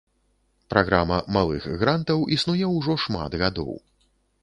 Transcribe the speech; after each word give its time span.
Праграма 0.73 1.19
малых 1.37 1.69
грантаў 1.83 2.27
існуе 2.39 2.73
ўжо 2.77 2.99
шмат 3.07 3.41
гадоў. 3.47 3.71